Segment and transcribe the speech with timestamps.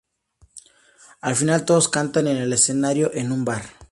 [1.21, 3.61] Al final, todos cantan en el escenario en un bar.